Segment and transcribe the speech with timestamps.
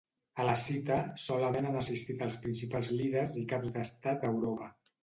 [0.43, 0.95] A la cita
[1.25, 4.77] solament han assistit els principals líders i caps d'estat d'Europa.